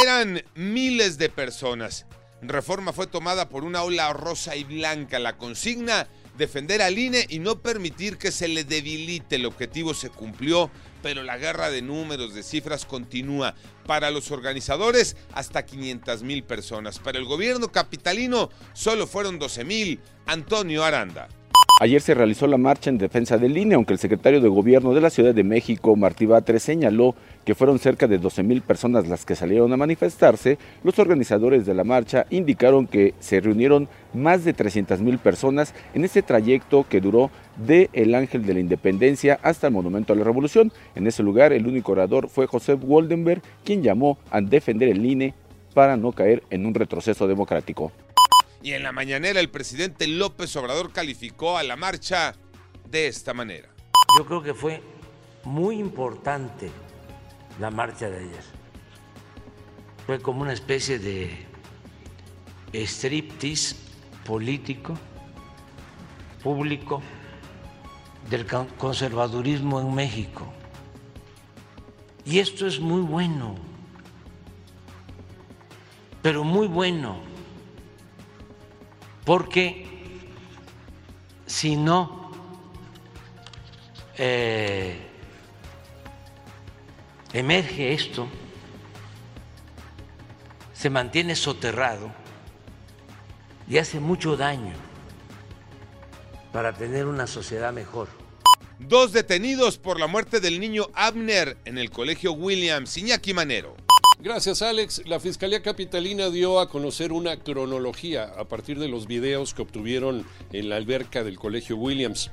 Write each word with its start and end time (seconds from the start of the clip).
Eran 0.00 0.44
miles 0.54 1.18
de 1.18 1.28
personas. 1.28 2.06
Reforma 2.40 2.92
fue 2.92 3.08
tomada 3.08 3.48
por 3.48 3.64
una 3.64 3.82
ola 3.82 4.12
rosa 4.12 4.54
y 4.54 4.62
blanca. 4.62 5.18
La 5.18 5.36
consigna, 5.36 6.06
defender 6.36 6.82
al 6.82 6.96
INE 6.96 7.26
y 7.28 7.40
no 7.40 7.60
permitir 7.62 8.16
que 8.16 8.30
se 8.30 8.46
le 8.46 8.62
debilite. 8.62 9.36
El 9.36 9.46
objetivo 9.46 9.94
se 9.94 10.08
cumplió, 10.08 10.70
pero 11.02 11.24
la 11.24 11.36
guerra 11.36 11.70
de 11.70 11.82
números, 11.82 12.32
de 12.32 12.44
cifras 12.44 12.84
continúa. 12.84 13.56
Para 13.86 14.12
los 14.12 14.30
organizadores, 14.30 15.16
hasta 15.32 15.66
500 15.66 16.22
mil 16.22 16.44
personas. 16.44 17.00
Para 17.00 17.18
el 17.18 17.24
gobierno 17.24 17.72
capitalino, 17.72 18.50
solo 18.74 19.08
fueron 19.08 19.40
12 19.40 19.64
mil. 19.64 20.00
Antonio 20.26 20.84
Aranda. 20.84 21.28
Ayer 21.80 22.00
se 22.00 22.12
realizó 22.14 22.48
la 22.48 22.56
marcha 22.56 22.90
en 22.90 22.98
defensa 22.98 23.38
del 23.38 23.56
INE, 23.56 23.76
aunque 23.76 23.92
el 23.92 24.00
secretario 24.00 24.40
de 24.40 24.48
Gobierno 24.48 24.94
de 24.94 25.00
la 25.00 25.10
Ciudad 25.10 25.32
de 25.32 25.44
México, 25.44 25.94
Martí 25.94 26.26
Batres, 26.26 26.64
señaló 26.64 27.14
que 27.44 27.54
fueron 27.54 27.78
cerca 27.78 28.08
de 28.08 28.18
12 28.18 28.42
mil 28.42 28.62
personas 28.62 29.06
las 29.06 29.24
que 29.24 29.36
salieron 29.36 29.72
a 29.72 29.76
manifestarse. 29.76 30.58
Los 30.82 30.98
organizadores 30.98 31.66
de 31.66 31.74
la 31.74 31.84
marcha 31.84 32.26
indicaron 32.30 32.88
que 32.88 33.14
se 33.20 33.38
reunieron 33.38 33.88
más 34.12 34.44
de 34.44 34.54
300 34.54 35.00
mil 35.02 35.18
personas 35.18 35.72
en 35.94 36.04
ese 36.04 36.22
trayecto 36.22 36.84
que 36.88 37.00
duró 37.00 37.30
de 37.56 37.90
el 37.92 38.16
Ángel 38.16 38.44
de 38.44 38.54
la 38.54 38.60
Independencia 38.60 39.38
hasta 39.44 39.68
el 39.68 39.72
Monumento 39.72 40.12
a 40.12 40.16
la 40.16 40.24
Revolución. 40.24 40.72
En 40.96 41.06
ese 41.06 41.22
lugar, 41.22 41.52
el 41.52 41.68
único 41.68 41.92
orador 41.92 42.28
fue 42.28 42.48
José 42.48 42.74
Woldenberg, 42.74 43.40
quien 43.64 43.84
llamó 43.84 44.18
a 44.32 44.40
defender 44.40 44.88
el 44.88 45.06
INE 45.06 45.32
para 45.74 45.96
no 45.96 46.10
caer 46.10 46.42
en 46.50 46.66
un 46.66 46.74
retroceso 46.74 47.28
democrático. 47.28 47.92
Y 48.62 48.72
en 48.72 48.82
la 48.82 48.92
mañanera 48.92 49.40
el 49.40 49.50
presidente 49.50 50.06
López 50.08 50.54
Obrador 50.56 50.92
calificó 50.92 51.58
a 51.58 51.62
la 51.62 51.76
marcha 51.76 52.34
de 52.88 53.06
esta 53.06 53.32
manera. 53.34 53.68
Yo 54.18 54.26
creo 54.26 54.42
que 54.42 54.54
fue 54.54 54.82
muy 55.44 55.78
importante 55.78 56.70
la 57.60 57.70
marcha 57.70 58.10
de 58.10 58.18
ayer. 58.18 58.44
Fue 60.06 60.20
como 60.20 60.42
una 60.42 60.52
especie 60.52 60.98
de 60.98 61.46
striptease 62.72 63.76
político, 64.24 64.98
público, 66.42 67.02
del 68.28 68.46
conservadurismo 68.46 69.80
en 69.80 69.94
México. 69.94 70.52
Y 72.24 72.40
esto 72.40 72.66
es 72.66 72.80
muy 72.80 73.00
bueno, 73.00 73.54
pero 76.20 76.44
muy 76.44 76.66
bueno 76.66 77.37
porque 79.28 79.84
si 81.46 81.76
no 81.76 82.32
eh, 84.16 84.96
emerge 87.34 87.92
esto, 87.92 88.26
se 90.72 90.88
mantiene 90.88 91.36
soterrado 91.36 92.10
y 93.68 93.76
hace 93.76 94.00
mucho 94.00 94.34
daño 94.38 94.72
para 96.50 96.72
tener 96.72 97.04
una 97.04 97.26
sociedad 97.26 97.70
mejor. 97.70 98.08
Dos 98.78 99.12
detenidos 99.12 99.76
por 99.76 100.00
la 100.00 100.06
muerte 100.06 100.40
del 100.40 100.58
niño 100.58 100.86
Abner 100.94 101.58
en 101.66 101.76
el 101.76 101.90
colegio 101.90 102.32
Williams, 102.32 102.96
Iñaki 102.96 103.34
Manero. 103.34 103.76
Gracias, 104.20 104.62
Alex. 104.62 105.02
La 105.06 105.20
Fiscalía 105.20 105.62
Capitalina 105.62 106.28
dio 106.28 106.58
a 106.58 106.68
conocer 106.68 107.12
una 107.12 107.36
cronología 107.36 108.24
a 108.24 108.48
partir 108.48 108.80
de 108.80 108.88
los 108.88 109.06
videos 109.06 109.54
que 109.54 109.62
obtuvieron 109.62 110.26
en 110.52 110.68
la 110.68 110.74
alberca 110.74 111.22
del 111.22 111.38
Colegio 111.38 111.76
Williams. 111.76 112.32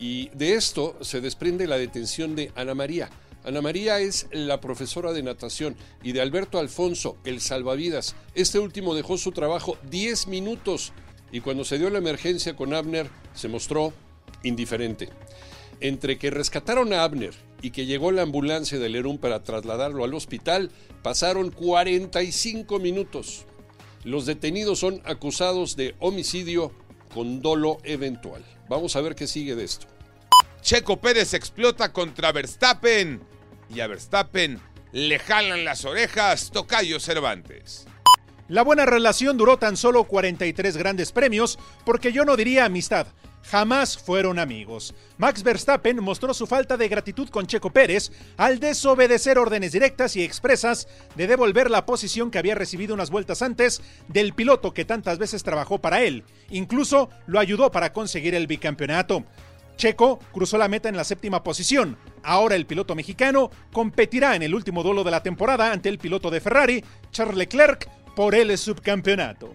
Y 0.00 0.30
de 0.30 0.54
esto 0.54 0.96
se 1.02 1.20
desprende 1.20 1.68
la 1.68 1.78
detención 1.78 2.34
de 2.34 2.50
Ana 2.56 2.74
María. 2.74 3.10
Ana 3.44 3.62
María 3.62 4.00
es 4.00 4.26
la 4.32 4.60
profesora 4.60 5.12
de 5.12 5.22
natación 5.22 5.76
y 6.02 6.10
de 6.10 6.20
Alberto 6.20 6.58
Alfonso, 6.58 7.16
el 7.24 7.40
salvavidas. 7.40 8.16
Este 8.34 8.58
último 8.58 8.96
dejó 8.96 9.16
su 9.16 9.30
trabajo 9.30 9.78
10 9.88 10.26
minutos 10.26 10.92
y 11.30 11.42
cuando 11.42 11.64
se 11.64 11.78
dio 11.78 11.90
la 11.90 11.98
emergencia 11.98 12.56
con 12.56 12.74
Abner 12.74 13.08
se 13.34 13.46
mostró 13.46 13.92
indiferente. 14.42 15.08
Entre 15.78 16.18
que 16.18 16.30
rescataron 16.30 16.92
a 16.92 17.04
Abner 17.04 17.34
y 17.62 17.70
que 17.70 17.86
llegó 17.86 18.12
la 18.12 18.22
ambulancia 18.22 18.78
de 18.78 18.88
Lerún 18.88 19.18
para 19.18 19.42
trasladarlo 19.42 20.04
al 20.04 20.14
hospital, 20.14 20.70
pasaron 21.02 21.50
45 21.50 22.78
minutos. 22.78 23.44
Los 24.04 24.26
detenidos 24.26 24.78
son 24.78 25.02
acusados 25.04 25.76
de 25.76 25.94
homicidio 25.98 26.72
con 27.12 27.42
dolo 27.42 27.78
eventual. 27.84 28.44
Vamos 28.68 28.96
a 28.96 29.00
ver 29.00 29.14
qué 29.14 29.26
sigue 29.26 29.54
de 29.54 29.64
esto. 29.64 29.86
Checo 30.62 31.00
Pérez 31.00 31.34
explota 31.34 31.92
contra 31.92 32.32
Verstappen 32.32 33.20
y 33.74 33.80
a 33.80 33.86
Verstappen 33.86 34.60
le 34.92 35.18
jalan 35.18 35.64
las 35.64 35.84
orejas 35.84 36.50
Tocayo 36.50 36.98
Cervantes. 37.00 37.86
La 38.48 38.62
buena 38.62 38.84
relación 38.84 39.36
duró 39.36 39.58
tan 39.58 39.76
solo 39.76 40.04
43 40.04 40.76
grandes 40.76 41.12
premios 41.12 41.58
porque 41.84 42.12
yo 42.12 42.24
no 42.24 42.36
diría 42.36 42.64
amistad, 42.64 43.06
jamás 43.42 43.98
fueron 43.98 44.38
amigos. 44.38 44.94
Max 45.18 45.42
Verstappen 45.42 46.02
mostró 46.02 46.34
su 46.34 46.46
falta 46.46 46.76
de 46.76 46.88
gratitud 46.88 47.28
con 47.28 47.46
Checo 47.46 47.70
Pérez 47.70 48.12
al 48.36 48.60
desobedecer 48.60 49.38
órdenes 49.38 49.72
directas 49.72 50.16
y 50.16 50.22
expresas 50.22 50.88
de 51.16 51.26
devolver 51.26 51.70
la 51.70 51.86
posición 51.86 52.30
que 52.30 52.38
había 52.38 52.54
recibido 52.54 52.94
unas 52.94 53.10
vueltas 53.10 53.42
antes 53.42 53.82
del 54.08 54.34
piloto 54.34 54.72
que 54.72 54.84
tantas 54.84 55.18
veces 55.18 55.42
trabajó 55.42 55.78
para 55.78 56.02
él. 56.02 56.24
Incluso 56.50 57.10
lo 57.26 57.38
ayudó 57.38 57.70
para 57.70 57.92
conseguir 57.92 58.34
el 58.34 58.46
bicampeonato. 58.46 59.24
Checo 59.76 60.18
cruzó 60.32 60.58
la 60.58 60.68
meta 60.68 60.90
en 60.90 60.96
la 60.96 61.04
séptima 61.04 61.42
posición. 61.42 61.96
Ahora 62.22 62.54
el 62.54 62.66
piloto 62.66 62.94
mexicano 62.94 63.50
competirá 63.72 64.36
en 64.36 64.42
el 64.42 64.54
último 64.54 64.82
duelo 64.82 65.04
de 65.04 65.10
la 65.10 65.22
temporada 65.22 65.72
ante 65.72 65.88
el 65.88 65.98
piloto 65.98 66.30
de 66.30 66.40
Ferrari, 66.40 66.84
Charles 67.10 67.36
Leclerc, 67.36 67.88
por 68.14 68.34
el 68.34 68.56
subcampeonato. 68.58 69.54